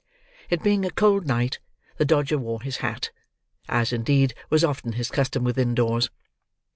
[0.49, 1.59] It being a cold night,
[1.97, 3.11] the Dodger wore his hat,
[3.69, 6.09] as, indeed, was often his custom within doors.